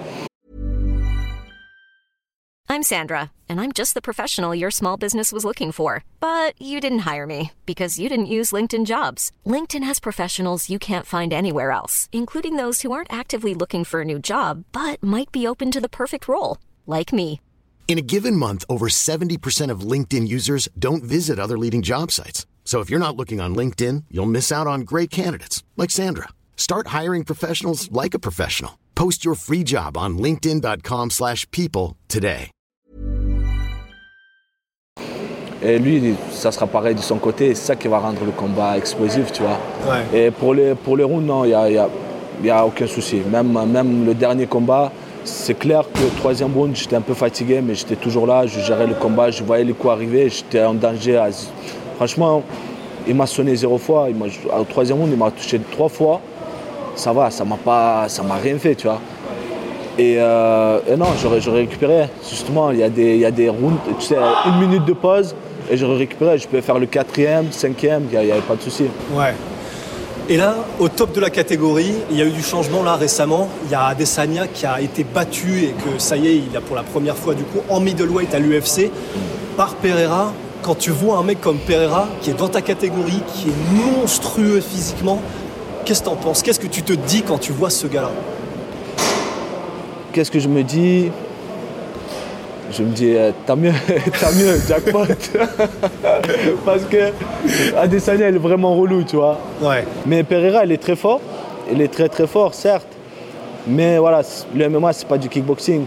I'm 2.70 2.82
Sandra, 2.82 3.32
and 3.48 3.60
I'm 3.60 3.72
just 3.72 3.94
the 3.94 4.02
professional 4.02 4.54
your 4.54 4.70
small 4.70 4.98
business 4.98 5.32
was 5.32 5.44
looking 5.44 5.72
for. 5.72 6.04
But 6.20 6.52
you 6.60 6.80
didn't 6.80 7.10
hire 7.10 7.26
me 7.26 7.52
because 7.64 7.98
you 7.98 8.08
didn't 8.08 8.26
use 8.26 8.52
LinkedIn 8.52 8.84
jobs. 8.84 9.32
LinkedIn 9.46 9.82
has 9.84 9.98
professionals 9.98 10.68
you 10.68 10.78
can't 10.78 11.06
find 11.06 11.32
anywhere 11.32 11.70
else, 11.70 12.08
including 12.12 12.56
those 12.56 12.82
who 12.82 12.92
aren't 12.92 13.12
actively 13.12 13.54
looking 13.54 13.84
for 13.84 14.02
a 14.02 14.04
new 14.04 14.18
job 14.18 14.64
but 14.72 15.02
might 15.02 15.32
be 15.32 15.46
open 15.46 15.70
to 15.70 15.80
the 15.80 15.88
perfect 15.88 16.28
role, 16.28 16.58
like 16.86 17.12
me. 17.12 17.40
In 17.88 17.96
a 17.98 18.02
given 18.02 18.36
month, 18.36 18.64
over 18.68 18.88
70% 18.90 19.70
of 19.70 19.80
LinkedIn 19.80 20.28
users 20.28 20.68
don't 20.78 21.02
visit 21.02 21.38
other 21.38 21.56
leading 21.56 21.80
job 21.80 22.10
sites. 22.12 22.44
So 22.64 22.80
if 22.80 22.90
you're 22.90 23.00
not 23.00 23.16
looking 23.16 23.40
on 23.40 23.56
LinkedIn, 23.56 24.04
you'll 24.10 24.26
miss 24.30 24.52
out 24.52 24.66
on 24.66 24.82
great 24.82 25.08
candidates 25.08 25.64
like 25.78 25.90
Sandra. 25.90 26.28
Start 26.54 26.88
hiring 26.88 27.24
professionals 27.24 27.90
like 27.90 28.12
a 28.12 28.18
professional. 28.18 28.72
Post 28.94 29.24
your 29.24 29.34
free 29.34 29.64
job 29.64 29.96
on 29.96 30.18
linkedin.com/people 30.18 31.08
slash 31.10 31.46
people 31.50 31.96
today. 32.08 32.50
Et 35.62 35.78
lui, 35.80 36.14
ça 36.30 36.52
sera 36.52 36.66
pareil 36.66 36.94
de 36.94 37.00
son 37.00 37.18
côté. 37.18 37.54
C'est 37.54 37.64
ça 37.68 37.74
qui 37.76 37.88
va 37.88 37.98
rendre 37.98 38.22
le 38.24 38.30
combat 38.32 38.76
explosif, 38.76 39.32
tu 39.32 39.42
vois. 39.42 39.58
Ouais. 39.88 40.26
Et 40.26 40.30
pour 40.30 40.52
les, 40.54 40.74
pour 40.76 40.96
les 40.96 41.02
rounds, 41.04 41.26
non, 41.26 41.44
il 41.44 41.48
n'y 41.48 41.54
a, 41.54 41.70
y 41.70 41.78
a- 41.78 41.88
il 42.40 42.46
y 42.46 42.50
a 42.50 42.64
aucun 42.64 42.86
souci. 42.86 43.16
Même, 43.28 43.50
même 43.66 44.04
le 44.06 44.14
dernier 44.14 44.46
combat, 44.46 44.92
c'est 45.24 45.58
clair 45.58 45.84
que 45.92 46.18
troisième 46.18 46.52
round, 46.54 46.74
j'étais 46.74 46.96
un 46.96 47.00
peu 47.00 47.14
fatigué, 47.14 47.60
mais 47.62 47.74
j'étais 47.74 47.96
toujours 47.96 48.26
là, 48.26 48.46
je 48.46 48.60
gérais 48.60 48.86
le 48.86 48.94
combat, 48.94 49.30
je 49.30 49.42
voyais 49.42 49.64
les 49.64 49.72
coups 49.72 49.92
arriver, 49.92 50.28
j'étais 50.28 50.62
en 50.62 50.74
danger. 50.74 51.22
Franchement, 51.96 52.42
il 53.06 53.14
m'a 53.14 53.26
sonné 53.26 53.56
zéro 53.56 53.78
fois. 53.78 54.08
Au 54.58 54.64
troisième 54.64 54.98
round, 54.98 55.10
il 55.12 55.18
m'a 55.18 55.30
touché 55.30 55.60
trois 55.70 55.88
fois. 55.88 56.20
Ça 56.94 57.12
va, 57.12 57.30
ça 57.30 57.44
m'a 57.44 57.56
pas, 57.56 58.06
m'a 58.26 58.34
rien 58.36 58.58
fait, 58.58 58.74
tu 58.74 58.86
vois. 58.86 59.00
Et, 59.98 60.16
euh, 60.18 60.78
non, 60.96 61.06
j'aurais, 61.20 61.40
récupéré. 61.60 62.06
Justement, 62.28 62.70
il 62.70 62.78
y, 62.78 62.82
a 62.82 62.88
des, 62.88 63.16
y 63.18 63.48
rounds, 63.48 63.78
tu 63.98 64.06
sais, 64.06 64.16
une 64.46 64.58
minute 64.60 64.84
de 64.84 64.92
pause 64.92 65.34
et 65.70 65.76
j'aurais 65.76 65.96
récupéré. 65.98 66.38
Je 66.38 66.46
peux 66.46 66.60
faire 66.60 66.78
le 66.78 66.86
quatrième, 66.86 67.50
cinquième, 67.50 68.04
il 68.12 68.18
n'y 68.18 68.30
avait 68.30 68.40
pas 68.40 68.54
de 68.54 68.62
souci. 68.62 68.84
Ouais. 69.12 69.34
Et 70.30 70.36
là, 70.36 70.56
au 70.78 70.90
top 70.90 71.14
de 71.14 71.20
la 71.20 71.30
catégorie, 71.30 71.94
il 72.10 72.18
y 72.18 72.20
a 72.20 72.26
eu 72.26 72.30
du 72.30 72.42
changement 72.42 72.82
là 72.82 72.96
récemment. 72.96 73.48
Il 73.64 73.70
y 73.70 73.74
a 73.74 73.84
Adesanya 73.86 74.46
qui 74.46 74.66
a 74.66 74.78
été 74.78 75.02
battu 75.02 75.62
et 75.64 75.68
que 75.68 75.98
ça 75.98 76.18
y 76.18 76.26
est, 76.28 76.36
il 76.36 76.54
a 76.54 76.60
pour 76.60 76.76
la 76.76 76.82
première 76.82 77.16
fois 77.16 77.34
du 77.34 77.44
coup 77.44 77.60
en 77.70 77.80
middleweight 77.80 78.34
à 78.34 78.38
l'UFC 78.38 78.90
par 79.56 79.74
Pereira. 79.76 80.34
Quand 80.60 80.74
tu 80.74 80.90
vois 80.90 81.16
un 81.16 81.22
mec 81.22 81.40
comme 81.40 81.56
Pereira 81.56 82.08
qui 82.20 82.28
est 82.28 82.34
dans 82.34 82.48
ta 82.48 82.60
catégorie, 82.60 83.22
qui 83.32 83.48
est 83.48 83.96
monstrueux 83.96 84.60
physiquement, 84.60 85.22
qu'est-ce 85.86 86.00
que 86.00 86.06
t'en 86.06 86.16
penses? 86.16 86.42
Qu'est-ce 86.42 86.60
que 86.60 86.66
tu 86.66 86.82
te 86.82 86.92
dis 86.92 87.22
quand 87.22 87.38
tu 87.38 87.52
vois 87.52 87.70
ce 87.70 87.86
gars-là? 87.86 88.10
Qu'est-ce 90.12 90.30
que 90.30 90.40
je 90.40 90.48
me 90.48 90.62
dis? 90.62 91.10
Je 92.70 92.82
me 92.82 92.90
dis, 92.90 93.14
euh, 93.16 93.30
tant 93.46 93.56
mieux, 93.56 93.72
tant 94.20 94.32
mieux, 94.36 94.56
jackpot. 94.68 95.04
Parce 96.64 96.82
que 96.84 97.12
Adesanya, 97.76 98.28
il 98.28 98.36
est 98.36 98.38
vraiment 98.38 98.74
relou, 98.76 99.02
tu 99.04 99.16
vois. 99.16 99.38
Ouais. 99.62 99.84
Mais 100.06 100.22
Pereira, 100.22 100.64
il 100.64 100.72
est 100.72 100.82
très 100.82 100.96
fort. 100.96 101.20
Il 101.72 101.80
est 101.80 101.88
très 101.92 102.08
très 102.08 102.26
fort, 102.26 102.54
certes. 102.54 102.86
Mais 103.66 103.98
voilà, 103.98 104.22
le 104.54 104.68
MMA, 104.68 104.92
c'est 104.92 105.08
pas 105.08 105.18
du 105.18 105.28
kickboxing. 105.28 105.84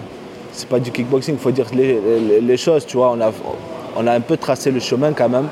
C'est 0.52 0.68
pas 0.68 0.80
du 0.80 0.92
kickboxing, 0.92 1.36
il 1.36 1.40
faut 1.40 1.52
dire 1.52 1.68
les, 1.74 2.00
les- 2.28 2.42
les 2.42 2.58
choses, 2.58 2.86
tu 2.86 2.98
vois. 2.98 3.12
On 3.18 3.22
a, 3.22 3.32
on 3.96 4.06
a 4.08 4.12
un 4.14 4.20
peu 4.20 4.38
tracé 4.38 4.70
le 4.72 4.80
chemin 4.80 5.14
quand 5.14 5.30
même. 5.30 5.48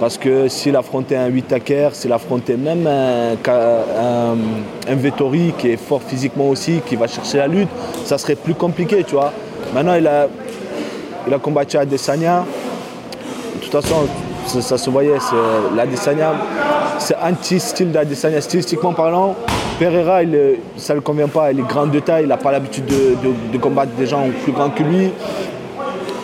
Parce 0.00 0.16
que 0.16 0.46
s'il 0.48 0.76
affrontait 0.76 1.16
un 1.16 1.26
8 1.26 1.42
taker, 1.48 1.88
s'il 1.92 2.12
affrontait 2.12 2.56
même 2.56 2.86
un, 2.86 3.32
un, 3.32 4.36
un 4.88 4.94
Vettori 4.94 5.52
qui 5.58 5.70
est 5.70 5.76
fort 5.76 6.00
physiquement 6.02 6.48
aussi, 6.50 6.80
qui 6.86 6.94
va 6.94 7.08
chercher 7.08 7.38
la 7.38 7.48
lutte, 7.48 7.68
ça 8.04 8.16
serait 8.16 8.36
plus 8.36 8.54
compliqué, 8.54 9.02
tu 9.04 9.14
vois. 9.16 9.32
Maintenant, 9.74 9.94
il 9.96 10.06
a, 10.06 10.28
il 11.28 11.34
a 11.34 11.38
combattu 11.38 11.76
Adesanya. 11.76 12.44
De 13.56 13.60
toute 13.64 13.72
façon, 13.72 14.06
ça, 14.46 14.78
se 14.78 14.88
voyait, 14.90 15.18
l'Adesanya, 15.76 16.32
c'est 16.98 17.16
anti-style 17.22 17.92
d'Adesanya, 17.92 18.40
stylistiquement 18.40 18.92
parlant. 18.94 19.34
Pereira, 19.78 20.20
ça 20.76 20.94
ne 20.94 20.98
le 20.98 21.00
convient 21.02 21.28
pas, 21.28 21.52
il 21.52 21.60
est 21.60 21.68
grand 21.68 21.86
de 21.86 22.00
taille, 22.00 22.24
il 22.24 22.28
n'a 22.28 22.36
pas 22.36 22.50
l'habitude 22.50 22.86
de, 22.86 23.14
de- 23.52 23.58
combattre 23.58 23.92
des 23.92 24.06
gens 24.06 24.24
plus 24.42 24.52
grands 24.52 24.70
que 24.70 24.82
lui. 24.82 25.10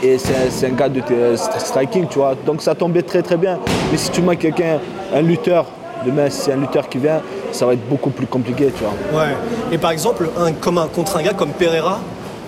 Et 0.03 0.19
c'est 0.19 0.67
un 0.67 0.71
gars 0.71 0.89
de 0.89 1.01
t- 1.01 1.15
striking, 1.59 2.07
tu 2.09 2.19
vois. 2.19 2.35
Donc 2.47 2.63
ça 2.63 2.75
tombait 2.75 3.03
très 3.03 3.23
très 3.23 3.37
bien. 3.37 3.59
Mais 3.93 3.99
si 3.99 4.11
tu 4.11 4.23
mets 4.23 4.37
quelqu'un, 4.37 4.79
un 5.15 5.21
lutteur, 5.23 5.67
demain, 6.05 6.29
si 6.31 6.41
c'est 6.43 6.53
un 6.53 6.57
lutteur 6.57 6.89
qui 6.89 6.99
vient, 6.99 7.21
ça 7.53 7.65
va 7.67 7.75
être 7.75 7.89
beaucoup 7.89 8.11
plus 8.11 8.27
compliqué, 8.27 8.73
tu 8.77 8.83
vois. 8.85 9.23
Ouais. 9.23 9.31
Et 9.71 9.79
par 9.79 9.93
exemple, 9.93 10.29
un, 10.39 10.53
comme 10.53 10.79
un, 10.79 10.87
contre 10.89 11.17
un 11.19 11.23
gars 11.23 11.33
comme 11.35 11.51
Pereira, 11.51 12.01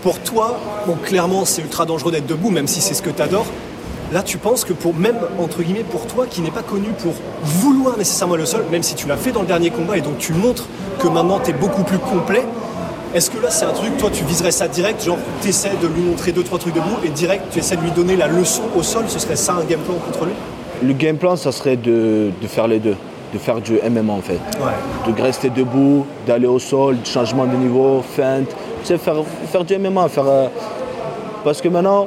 pour 0.02 0.18
toi, 0.20 0.58
bon, 0.86 0.94
clairement, 1.02 1.44
c'est 1.44 1.62
ultra 1.62 1.84
dangereux 1.86 2.12
d'être 2.12 2.26
debout, 2.26 2.50
même 2.50 2.66
si 2.66 2.80
c'est 2.80 2.94
ce 2.94 3.02
que 3.02 3.10
tu 3.10 3.22
adores. 3.22 3.46
Là, 4.12 4.22
tu 4.22 4.38
penses 4.38 4.64
que 4.64 4.72
pour 4.72 4.94
même 4.94 5.16
entre 5.40 5.62
guillemets 5.62 5.82
pour 5.82 6.06
toi, 6.06 6.26
qui 6.30 6.40
n'est 6.40 6.52
pas 6.52 6.62
connu 6.62 6.88
pour 7.02 7.12
vouloir 7.42 7.98
nécessairement 7.98 8.36
le 8.36 8.46
sol, 8.46 8.64
même 8.70 8.84
si 8.84 8.94
tu 8.94 9.08
l'as 9.08 9.16
fait 9.16 9.32
dans 9.32 9.40
le 9.40 9.48
dernier 9.48 9.70
combat 9.70 9.96
et 9.96 10.00
donc 10.00 10.18
tu 10.18 10.32
montres 10.32 10.66
que 11.00 11.08
maintenant 11.08 11.40
tu 11.42 11.50
es 11.50 11.52
beaucoup 11.52 11.82
plus 11.82 11.98
complet. 11.98 12.44
Est-ce 13.14 13.30
que 13.30 13.42
là, 13.42 13.50
c'est 13.50 13.64
un 13.64 13.72
truc, 13.72 13.96
toi, 13.96 14.10
tu 14.12 14.24
viserais 14.24 14.52
ça 14.52 14.68
direct, 14.68 15.02
genre, 15.04 15.18
tu 15.42 15.48
essaies 15.48 15.72
de 15.82 15.86
lui 15.88 16.02
montrer 16.02 16.30
deux 16.32 16.42
trois 16.44 16.58
trucs 16.58 16.74
debout 16.74 16.98
et 17.04 17.08
direct, 17.08 17.44
tu 17.50 17.58
essaies 17.58 17.76
de 17.76 17.80
lui 17.82 17.90
donner 17.90 18.14
la 18.14 18.28
leçon 18.28 18.62
au 18.76 18.82
sol, 18.82 19.04
ce 19.08 19.18
serait 19.18 19.36
ça 19.36 19.54
un 19.54 19.64
game 19.64 19.80
plan 19.80 19.94
contre 19.94 20.26
lui? 20.26 20.32
Le 20.84 20.92
game 20.92 21.16
plan, 21.16 21.34
ça 21.36 21.50
serait 21.50 21.76
de, 21.76 22.30
de 22.40 22.46
faire 22.46 22.68
les 22.68 22.78
deux, 22.78 22.96
de 23.32 23.38
faire 23.38 23.60
du 23.60 23.74
MMA 23.90 24.12
en 24.12 24.20
fait. 24.20 24.38
Ouais. 24.60 25.12
de 25.12 25.22
rester 25.22 25.50
debout, 25.50 26.04
d'aller 26.26 26.46
au 26.46 26.58
sol, 26.58 26.96
changement 27.04 27.46
de 27.46 27.56
niveau, 27.56 28.02
feinte, 28.16 28.54
sais, 28.86 28.98
faire, 28.98 29.64
du 29.64 29.78
MMA, 29.78 30.08
euh, 30.18 30.48
parce 31.44 31.60
que 31.60 31.68
maintenant, 31.68 32.06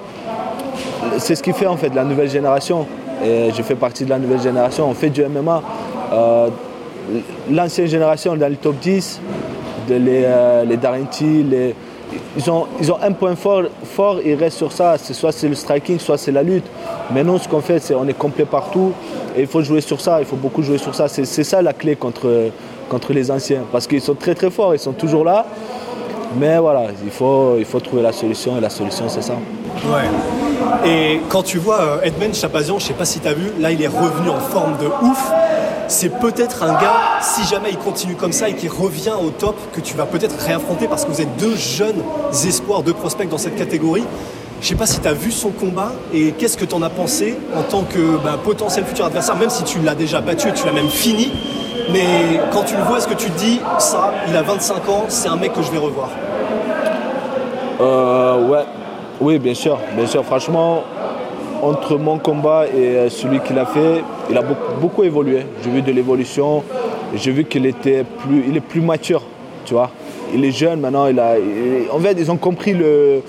c'est 1.18 1.36
ce 1.36 1.44
qui 1.44 1.54
fait 1.54 1.68
en 1.68 1.78
fait 1.78 1.94
la 1.94 2.04
nouvelle 2.04 2.30
génération. 2.30 2.86
Et 3.24 3.52
je 3.56 3.62
fais 3.64 3.76
partie 3.76 4.06
de 4.06 4.10
la 4.10 4.18
nouvelle 4.18 4.42
génération, 4.42 4.90
on 4.90 4.94
fait 4.94 5.10
du 5.10 5.24
MMA. 5.24 5.62
Euh, 6.14 6.50
L'ancienne 7.50 7.88
génération 7.88 8.36
dans 8.36 8.48
le 8.48 8.56
top 8.56 8.76
10, 8.80 9.20
de 9.90 9.96
les, 9.96 10.24
euh, 10.26 10.64
les 10.64 10.78
ils 12.38 12.50
ont, 12.50 12.66
ils 12.80 12.92
ont 12.92 12.98
un 13.02 13.12
point 13.12 13.36
fort, 13.36 13.64
fort, 13.84 14.18
ils 14.24 14.36
restent 14.36 14.58
sur 14.58 14.72
ça. 14.72 14.98
soit 14.98 15.32
c'est 15.32 15.48
le 15.48 15.56
striking, 15.56 16.00
soit 16.00 16.18
c'est 16.18 16.32
la 16.32 16.44
lutte. 16.44 16.66
Mais 17.12 17.24
nous, 17.24 17.38
ce 17.38 17.48
qu'on 17.48 17.62
fait, 17.62 17.80
c'est 17.80 17.96
on 17.96 18.08
est 18.08 18.18
complet 18.18 18.46
partout. 18.46 18.94
Et 19.36 19.42
il 19.42 19.48
faut 19.48 19.62
jouer 19.62 19.82
sur 19.82 20.02
ça, 20.02 20.20
il 20.20 20.26
faut 20.26 20.36
beaucoup 20.36 20.64
jouer 20.64 20.78
sur 20.78 20.96
ça. 20.96 21.08
C'est 21.08 21.44
ça 21.44 21.62
la 21.62 21.74
clé 21.74 21.96
contre, 21.96 22.52
contre 22.90 23.14
les 23.14 23.30
anciens. 23.30 23.62
Parce 23.72 23.88
qu'ils 23.88 24.02
sont 24.02 24.16
très 24.16 24.36
très 24.36 24.50
forts, 24.50 24.74
ils 24.74 24.80
sont 24.80 24.94
toujours 24.94 25.24
là. 25.24 25.46
Mais 26.36 26.58
voilà, 26.60 26.88
il 27.04 27.12
faut, 27.12 27.80
trouver 27.84 28.02
la 28.02 28.12
solution 28.12 28.58
et 28.58 28.62
la 28.62 28.70
solution 28.70 29.10
c'est 29.10 29.22
ça. 29.22 29.34
Ouais. 29.86 30.90
Et 30.90 31.22
quand 31.30 31.44
tu 31.44 31.58
vois 31.58 31.82
euh, 31.82 32.02
Edmond 32.02 32.34
Chapazian, 32.34 32.80
je 32.80 32.86
sais 32.86 32.94
pas 32.94 33.06
si 33.06 33.20
tu 33.20 33.28
as 33.28 33.34
vu, 33.34 33.52
là 33.60 33.72
il 33.72 33.82
est 33.82 33.88
revenu 33.88 34.30
en 34.30 34.40
forme 34.40 34.78
de 34.78 34.88
ouf. 34.88 35.32
C'est 35.88 36.20
peut-être 36.20 36.62
un 36.62 36.74
gars, 36.74 37.20
si 37.22 37.44
jamais 37.46 37.70
il 37.72 37.78
continue 37.78 38.14
comme 38.14 38.32
ça 38.32 38.48
et 38.48 38.54
qu'il 38.54 38.70
revient 38.70 39.16
au 39.20 39.32
top, 39.32 39.56
que 39.74 39.82
tu 39.82 39.98
vas 39.98 40.06
peut-être 40.06 40.38
réaffronter 40.38 40.88
parce 40.88 41.04
que 41.04 41.12
vous 41.12 41.22
êtes 41.22 41.36
deux 41.38 41.56
jeunes 41.56 42.04
espoirs, 42.32 42.84
deux 42.84 42.94
prospects 42.94 43.28
dans 43.28 43.40
cette 43.40 43.56
catégorie. 43.56 44.04
Je 44.62 44.68
sais 44.68 44.76
pas 44.76 44.86
si 44.86 45.00
tu 45.00 45.08
as 45.08 45.14
vu 45.14 45.32
son 45.32 45.50
combat 45.50 45.94
et 46.14 46.34
qu'est-ce 46.34 46.58
que 46.58 46.66
tu 46.66 46.76
en 46.76 46.84
as 46.84 46.90
pensé 46.90 47.36
en 47.56 47.64
tant 47.64 47.84
que 47.84 48.18
bah, 48.24 48.38
potentiel 48.44 48.86
futur 48.86 49.06
adversaire, 49.06 49.38
même 49.38 49.50
si 49.50 49.64
tu 49.64 49.80
l'as 49.80 49.96
déjà 49.96 50.22
battu 50.22 50.50
et 50.50 50.54
tu 50.54 50.66
l'as 50.66 50.74
même 50.74 50.90
fini. 50.90 51.32
Mais 51.92 52.40
quand 52.52 52.64
tu 52.64 52.76
le 52.76 52.84
vois, 52.84 52.98
est-ce 52.98 53.08
que 53.08 53.14
tu 53.16 53.30
te 53.30 53.40
dis, 53.40 53.60
ça, 53.80 54.14
il 54.28 54.36
a 54.36 54.42
25 54.42 54.90
ans, 54.90 55.06
c'est 55.08 55.28
un 55.28 55.36
mec 55.36 55.54
que 55.54 55.62
je 55.62 55.72
vais 55.72 55.78
revoir? 55.78 56.10
Euh, 57.82 58.48
Ouais, 58.48 58.64
oui, 59.22 59.40
bien 59.40 59.54
sûr, 59.54 59.78
bien 59.96 60.06
sûr. 60.06 60.24
Franchement, 60.24 60.84
entre 61.62 61.98
mon 61.98 62.18
combat 62.18 62.66
et 62.68 62.96
euh, 62.96 63.10
celui 63.10 63.40
qu'il 63.42 63.58
a 63.60 63.66
fait, 63.66 64.04
il 64.30 64.38
a 64.38 64.44
beaucoup, 64.80 65.04
évolué. 65.04 65.46
J'ai 65.64 65.70
vu 65.70 65.82
de 65.82 65.92
l'évolution. 65.92 66.64
J'ai 67.16 67.32
vu 67.32 67.44
qu'il 67.46 67.66
était 67.66 68.04
plus, 68.04 68.46
il 68.48 68.56
est 68.56 68.62
plus 68.62 68.82
mature, 68.82 69.24
tu 69.66 69.74
vois. 69.74 69.90
Il 70.34 70.46
est 70.46 70.52
jeune 70.52 70.80
maintenant. 70.80 71.08
Il 71.08 71.20
a, 71.20 71.34
en 71.92 72.00
fait, 72.00 72.16
ils 72.18 72.32
ont 72.32 72.38
compris 72.38 72.74
le, 72.74 73.22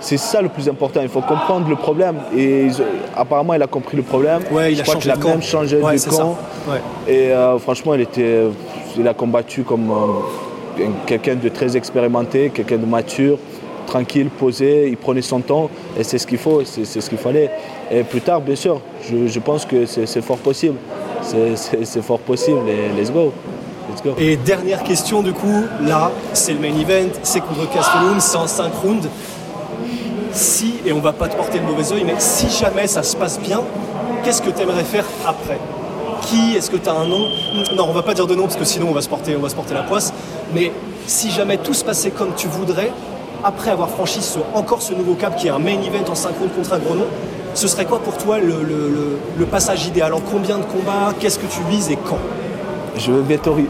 c'est 0.00 0.16
ça 0.16 0.40
le 0.40 0.48
plus 0.48 0.68
important. 0.68 1.00
Il 1.02 1.08
faut 1.08 1.20
comprendre 1.20 1.68
le 1.68 1.76
problème. 1.76 2.16
Et 2.36 2.68
apparemment, 3.16 3.54
il 3.54 3.62
a 3.62 3.66
compris 3.66 3.96
le 3.96 4.02
problème. 4.02 4.42
Ouais, 4.50 4.72
il 4.72 4.80
a 4.80 4.84
changé 4.84 5.10
a 5.10 5.16
même 5.16 5.42
changé 5.42 5.76
de 5.76 6.10
camp. 6.10 6.36
Et 7.06 7.32
euh, 7.32 7.58
franchement, 7.58 7.94
il, 7.94 8.02
était, 8.02 8.44
il 8.96 9.06
a 9.06 9.14
combattu 9.14 9.62
comme 9.62 9.90
euh, 9.90 10.84
quelqu'un 11.06 11.34
de 11.34 11.48
très 11.48 11.76
expérimenté, 11.76 12.50
quelqu'un 12.50 12.76
de 12.76 12.86
mature, 12.86 13.38
tranquille, 13.86 14.28
posé. 14.28 14.88
Il 14.88 14.96
prenait 14.96 15.22
son 15.22 15.40
temps. 15.40 15.70
Et 15.98 16.04
c'est 16.04 16.18
ce 16.18 16.26
qu'il 16.26 16.38
faut, 16.38 16.62
c'est 16.64 16.84
ce 16.84 17.08
qu'il 17.08 17.18
fallait. 17.18 17.50
Et 17.90 18.02
plus 18.02 18.20
tard, 18.20 18.40
bien 18.40 18.56
sûr, 18.56 18.80
je, 19.10 19.38
pense 19.40 19.64
que 19.64 19.86
c'est 19.86 20.22
fort 20.22 20.38
possible. 20.38 20.76
C'est 21.22 22.02
fort 22.02 22.20
possible. 22.20 22.60
Et 22.68 23.00
let's 23.00 23.10
go. 23.10 23.32
Et 24.18 24.36
dernière 24.36 24.82
question 24.82 25.22
du 25.22 25.32
coup, 25.32 25.64
là, 25.80 26.10
c'est 26.32 26.52
le 26.52 26.60
main 26.60 26.78
event, 26.78 27.08
c'est 27.22 27.40
contre 27.40 27.68
Castellum, 27.70 28.20
c'est 28.20 28.36
en 28.36 28.46
5 28.46 28.72
rounds 28.82 29.08
si, 30.32 30.74
et 30.84 30.92
on 30.92 31.00
va 31.00 31.12
pas 31.12 31.28
te 31.28 31.36
porter 31.36 31.58
le 31.58 31.64
mauvais 31.64 31.92
oeil, 31.92 32.04
mais 32.04 32.14
si 32.18 32.48
jamais 32.48 32.86
ça 32.86 33.02
se 33.02 33.16
passe 33.16 33.38
bien, 33.40 33.62
qu'est-ce 34.24 34.42
que 34.42 34.50
tu 34.50 34.62
aimerais 34.62 34.84
faire 34.84 35.04
après? 35.26 35.58
Qui 36.22 36.56
Est-ce 36.56 36.70
que 36.70 36.76
tu 36.76 36.88
as 36.88 36.92
un 36.92 37.06
nom? 37.06 37.26
Non, 37.76 37.86
on 37.88 37.92
va 37.92 38.02
pas 38.02 38.14
dire 38.14 38.26
de 38.26 38.34
nom 38.34 38.44
parce 38.44 38.56
que 38.56 38.64
sinon 38.64 38.88
on 38.90 38.92
va 38.92 39.00
se 39.00 39.08
porter, 39.08 39.36
on 39.36 39.40
va 39.40 39.48
se 39.48 39.54
porter 39.54 39.74
la 39.74 39.82
poisse. 39.82 40.12
Mais 40.54 40.72
si 41.06 41.30
jamais 41.30 41.58
tout 41.58 41.74
se 41.74 41.84
passait 41.84 42.10
comme 42.10 42.34
tu 42.36 42.48
voudrais, 42.48 42.90
après 43.44 43.70
avoir 43.70 43.88
franchi 43.88 44.20
encore 44.54 44.82
ce 44.82 44.92
nouveau 44.92 45.14
cap 45.14 45.36
qui 45.36 45.46
est 45.46 45.50
un 45.50 45.58
main 45.58 45.80
event 45.80 46.10
en 46.10 46.14
synchrone 46.14 46.50
contre 46.50 46.72
un 46.72 46.78
gros 46.78 46.94
nom, 46.94 47.06
ce 47.54 47.68
serait 47.68 47.86
quoi 47.86 48.00
pour 48.00 48.16
toi 48.18 48.38
le, 48.38 49.44
passage 49.46 49.86
idéal? 49.86 50.12
En 50.12 50.20
combien 50.20 50.58
de 50.58 50.64
combats? 50.64 51.14
Qu'est-ce 51.18 51.38
que 51.38 51.46
tu 51.46 51.60
vises 51.70 51.90
et 51.90 51.96
quand? 51.96 52.18
Je 52.96 53.12
veux 53.12 53.22
Vettori. 53.22 53.66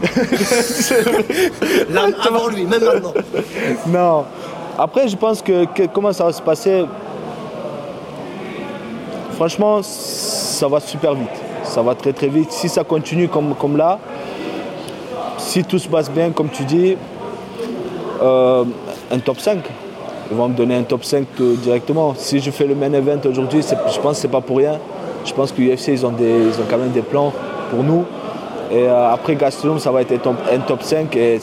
Là, 1.91 2.07
avant 2.25 2.47
lui, 2.47 2.65
même 2.65 2.83
maintenant. 2.83 3.13
Non, 3.87 4.25
après, 4.81 5.09
je 5.09 5.17
pense 5.17 5.41
que, 5.41 5.65
comment 5.93 6.13
ça 6.13 6.23
va 6.23 6.31
se 6.31 6.41
passer 6.41 6.85
Franchement, 9.33 9.81
ça 9.83 10.67
va 10.69 10.79
super 10.79 11.15
vite. 11.15 11.27
Ça 11.63 11.81
va 11.81 11.95
très 11.95 12.13
très 12.13 12.27
vite. 12.27 12.51
Si 12.51 12.69
ça 12.69 12.85
continue 12.85 13.27
comme, 13.27 13.55
comme 13.55 13.75
là, 13.75 13.99
si 15.37 15.65
tout 15.65 15.79
se 15.79 15.87
passe 15.89 16.09
bien, 16.09 16.31
comme 16.31 16.47
tu 16.47 16.63
dis, 16.63 16.95
euh, 18.21 18.63
un 19.11 19.19
top 19.19 19.39
5. 19.39 19.59
Ils 20.31 20.37
vont 20.37 20.47
me 20.47 20.53
donner 20.53 20.75
un 20.75 20.83
top 20.83 21.03
5 21.03 21.25
directement. 21.61 22.13
Si 22.15 22.39
je 22.39 22.49
fais 22.49 22.65
le 22.65 22.75
main 22.75 22.93
event 22.93 23.19
aujourd'hui, 23.25 23.61
je 23.61 23.99
pense 23.99 24.15
que 24.15 24.21
ce 24.21 24.27
n'est 24.27 24.31
pas 24.31 24.41
pour 24.41 24.57
rien. 24.57 24.77
Je 25.25 25.33
pense 25.33 25.51
que 25.51 25.61
l'UFC, 25.61 25.89
ils, 25.89 26.05
ont 26.05 26.13
ils 26.19 26.61
ont 26.61 26.65
quand 26.69 26.77
même 26.77 26.91
des 26.91 27.01
plans 27.01 27.33
pour 27.69 27.83
nous. 27.83 28.05
Et 28.71 28.83
euh, 28.87 29.11
après 29.11 29.35
Gastelum, 29.35 29.79
ça 29.79 29.91
va 29.91 30.01
être 30.01 30.13
un 30.13 30.59
top, 30.59 30.83
5. 30.83 31.13
Et 31.17 31.39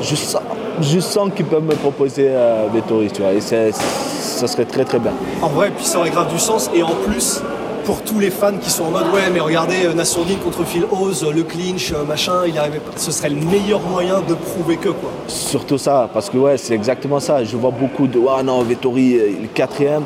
juste 0.00 0.38
je 0.80 1.00
sens 1.00 1.30
qu'ils 1.34 1.46
peuvent 1.46 1.64
me 1.64 1.74
proposer 1.74 2.28
euh, 2.28 2.66
touristes, 2.86 3.16
tu 3.16 3.22
vois, 3.22 3.32
et 3.32 3.40
ça 3.40 4.46
serait 4.46 4.64
très 4.64 4.84
très 4.84 4.98
bien. 4.98 5.12
En 5.42 5.48
vrai, 5.48 5.70
puis 5.74 5.84
ça 5.84 5.98
aurait 5.98 6.10
grave 6.10 6.32
du 6.32 6.38
sens, 6.38 6.70
et 6.74 6.82
en 6.82 6.94
plus, 7.06 7.40
pour 7.84 8.02
tous 8.02 8.18
les 8.18 8.30
fans 8.30 8.56
qui 8.60 8.70
sont 8.70 8.84
en 8.84 8.90
mode 8.90 9.08
ouais 9.12 9.28
mais 9.32 9.40
regardez 9.40 9.84
euh, 9.84 9.92
Nassourdine 9.92 10.38
contre 10.38 10.64
Phil 10.64 10.84
Oz, 10.90 11.26
le 11.34 11.42
clinch, 11.42 11.92
euh, 11.92 12.04
machin, 12.04 12.32
il 12.46 12.58
arrivait 12.58 12.80
ce 12.96 13.12
serait 13.12 13.28
le 13.28 13.36
meilleur 13.36 13.80
moyen 13.80 14.20
de 14.20 14.34
prouver 14.34 14.78
que 14.78 14.88
quoi. 14.88 15.10
Surtout 15.26 15.76
ça, 15.76 16.08
parce 16.12 16.30
que 16.30 16.38
ouais 16.38 16.56
c'est 16.56 16.74
exactement 16.74 17.20
ça. 17.20 17.44
Je 17.44 17.56
vois 17.56 17.70
beaucoup 17.70 18.06
de 18.06 18.18
ah 18.34 18.42
non 18.42 18.62
Vettori 18.62 19.16
est 19.16 19.52
quatrième. 19.52 20.04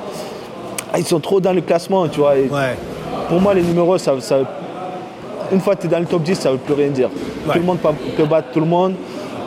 Ah, 0.92 0.98
ils 0.98 1.06
sont 1.06 1.20
trop 1.20 1.40
dans 1.40 1.52
le 1.52 1.60
classement, 1.60 2.08
tu 2.08 2.18
vois. 2.20 2.32
Pour 3.28 3.40
moi 3.40 3.54
les 3.54 3.62
numéros 3.62 3.96
ça, 3.98 4.14
une 5.52 5.60
fois 5.60 5.76
que 5.76 5.82
tu 5.82 5.86
es 5.86 5.90
dans 5.90 6.00
le 6.00 6.06
top 6.06 6.22
10 6.22 6.34
ça 6.34 6.50
veut 6.50 6.58
plus 6.58 6.74
rien 6.74 6.88
dire. 6.88 7.10
Tout 7.46 7.58
le 7.58 7.64
monde 7.64 7.78
peut 8.16 8.24
battre 8.24 8.48
tout 8.52 8.60
le 8.60 8.66
monde. 8.66 8.94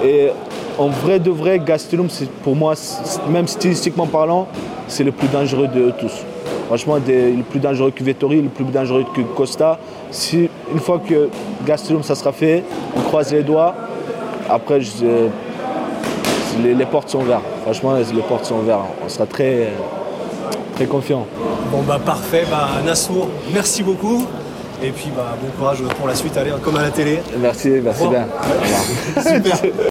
Et 0.04 0.30
en 0.78 0.88
vrai 0.88 1.20
de 1.20 1.32
vrai, 1.32 1.60
Gastelum, 1.60 2.08
pour 2.44 2.56
moi, 2.56 2.74
même 3.30 3.48
stylistiquement 3.48 4.08
parlant, 4.08 4.48
c'est 4.88 5.04
le 5.04 5.12
plus 5.12 5.28
dangereux 5.28 5.68
de 5.68 5.92
tous. 5.92 6.24
Franchement, 6.68 6.98
le 7.06 7.44
plus 7.44 7.60
dangereux 7.60 7.92
que 7.92 8.04
Vettori, 8.04 8.42
le 8.42 8.50
plus 8.50 8.64
dangereux 8.66 9.06
que 9.14 9.22
Costa. 9.22 9.78
Si, 10.10 10.50
une 10.72 10.80
fois 10.80 11.00
que 11.06 11.30
Gastelum, 11.66 12.04
ça 12.04 12.16
sera 12.16 12.32
fait, 12.32 12.64
on 12.96 13.02
croise 13.02 13.34
les 13.34 13.44
doigts. 13.44 13.76
Après, 14.50 14.80
les, 16.64 16.86
portes 16.86 17.10
sont 17.10 17.20
ouvertes. 17.20 17.44
Franchement, 17.64 17.96
les 17.96 18.22
portes 18.22 18.46
sont 18.46 18.60
ouvertes. 18.60 18.86
On 19.06 19.10
sera 19.10 19.26
très, 19.26 19.70
très 20.76 20.86
confiant. 20.86 21.26
Bon, 21.72 21.82
bah 21.82 22.00
parfait. 22.04 22.46
Bah, 22.50 22.70
Nassour, 22.86 23.28
merci 23.54 23.84
beaucoup. 23.84 24.26
Et 24.84 24.90
puis 24.90 25.10
bah, 25.16 25.38
bon 25.42 25.50
courage 25.58 25.84
pour 25.98 26.08
la 26.08 26.16
suite, 26.16 26.36
allez, 26.38 26.52
comme 26.62 26.76
à 26.78 26.82
la 26.82 26.92
télé. 26.92 27.20
Merci, 27.40 27.70
merci 27.84 28.08
bien. 28.08 28.26
Super. 29.22 29.72